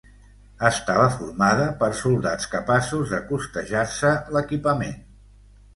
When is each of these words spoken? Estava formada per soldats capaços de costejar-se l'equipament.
Estava 0.69 1.03
formada 1.17 1.67
per 1.83 1.91
soldats 2.01 2.49
capaços 2.57 3.15
de 3.15 3.23
costejar-se 3.31 4.17
l'equipament. 4.39 5.03